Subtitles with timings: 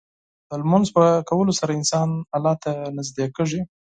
[0.49, 3.61] د لمونځ په کولو سره انسان الله ته نږدې کېږي.